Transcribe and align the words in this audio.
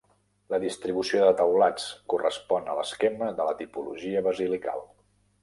La 0.51 0.59
distribució 0.61 1.19
de 1.27 1.33
teulats 1.41 1.85
correspon 2.13 2.73
a 2.73 2.77
l'esquema 2.81 3.29
de 3.43 3.47
la 3.51 3.55
tipologia 3.61 4.27
basilical. 4.31 4.85